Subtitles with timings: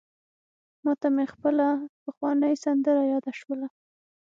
[0.83, 1.67] ماته مي خپله
[2.03, 3.67] پخوانۍ سندره یاده سوله: